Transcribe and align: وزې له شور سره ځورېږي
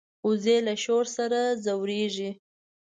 وزې 0.27 0.57
له 0.67 0.73
شور 0.83 1.05
سره 1.17 1.39
ځورېږي 1.65 2.29